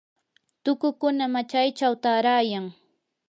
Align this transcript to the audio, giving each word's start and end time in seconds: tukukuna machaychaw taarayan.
tukukuna 0.63 1.25
machaychaw 1.33 1.93
taarayan. 2.03 2.65